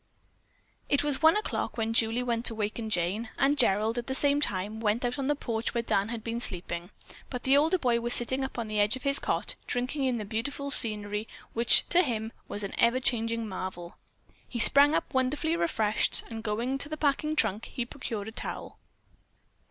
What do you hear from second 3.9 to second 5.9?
at the same time, went out on the porch where